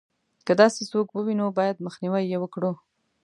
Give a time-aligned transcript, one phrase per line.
[0.45, 2.71] که داسې څوک ووینو باید مخنیوی یې وکړو.